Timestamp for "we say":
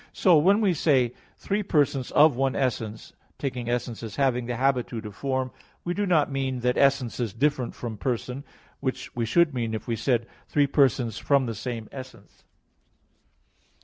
0.61-1.13